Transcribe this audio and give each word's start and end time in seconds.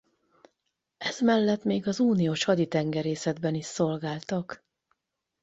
Ez 0.97 1.19
mellett 1.19 1.63
még 1.63 1.87
az 1.87 1.99
uniós 1.99 2.43
haditengerészetben 2.43 3.55
is 3.55 3.65
szolgáltak. 3.65 4.63